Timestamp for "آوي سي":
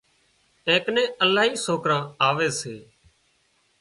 2.27-2.75